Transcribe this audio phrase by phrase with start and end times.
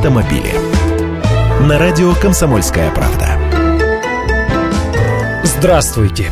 [0.00, 0.54] автомобили.
[1.68, 3.38] На радио «Комсомольская правда».
[5.44, 6.30] Здравствуйте.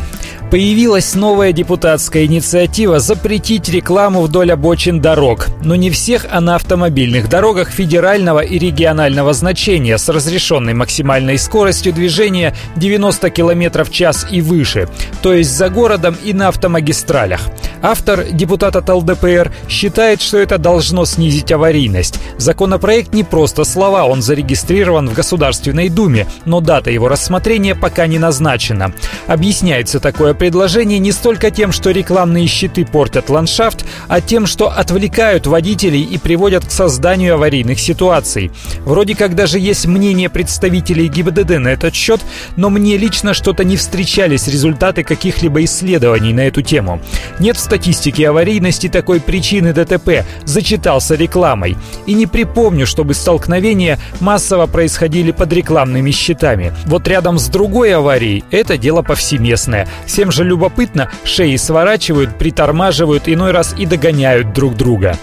[0.49, 5.49] Появилась новая депутатская инициатива запретить рекламу вдоль обочин дорог.
[5.63, 11.93] Но не всех, а на автомобильных дорогах федерального и регионального значения с разрешенной максимальной скоростью
[11.93, 14.89] движения 90 км в час и выше,
[15.21, 17.41] то есть за городом и на автомагистралях.
[17.81, 22.19] Автор, депутат от ЛДПР, считает, что это должно снизить аварийность.
[22.37, 28.19] Законопроект не просто слова, он зарегистрирован в Государственной Думе, но дата его рассмотрения пока не
[28.19, 28.93] назначена.
[29.27, 35.47] Объясняется такое предложение не столько тем, что рекламные щиты портят ландшафт, а тем, что отвлекают
[35.47, 38.51] водителей и приводят к созданию аварийных ситуаций.
[38.83, 42.19] Вроде как даже есть мнение представителей ГИБДД на этот счет,
[42.57, 47.01] но мне лично что-то не встречались результаты каких-либо исследований на эту тему.
[47.39, 51.77] Нет в статистике аварийности такой причины ДТП, зачитался рекламой.
[52.07, 56.73] И не припомню, чтобы столкновения массово происходили под рекламными щитами.
[56.87, 59.87] Вот рядом с другой аварией это дело повсеместное.
[60.07, 65.15] Всем же любопытно, шеи сворачивают, притормаживают, иной раз и догоняют друг друга.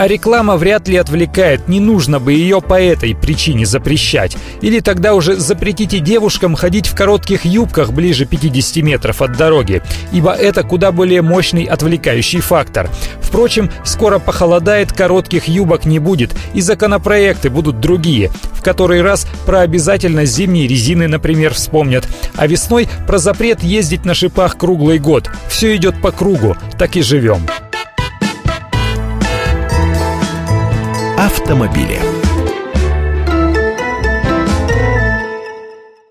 [0.00, 4.34] А реклама вряд ли отвлекает, не нужно бы ее по этой причине запрещать.
[4.62, 10.32] Или тогда уже запретите девушкам ходить в коротких юбках ближе 50 метров от дороги, ибо
[10.32, 12.88] это куда более мощный отвлекающий фактор.
[13.20, 18.30] Впрочем, скоро похолодает, коротких юбок не будет, и законопроекты будут другие.
[18.54, 22.08] В который раз про обязательность зимней резины, например, вспомнят.
[22.36, 25.28] А весной про запрет ездить на шипах круглый год.
[25.50, 27.42] Все идет по кругу, так и живем.
[31.20, 32.19] Автомобили.